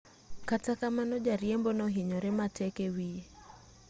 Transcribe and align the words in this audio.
kata 0.49 0.71
kamano 0.79 1.15
jariembo 1.25 1.69
nohinyore 1.77 2.29
matek 2.37 2.75
e 2.87 2.87
wiye 2.95 3.23